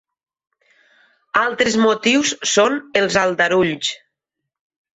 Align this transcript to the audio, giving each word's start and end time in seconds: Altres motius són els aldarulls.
Altres 1.41 1.77
motius 1.83 2.33
són 2.55 2.81
els 3.05 3.21
aldarulls. 3.27 3.95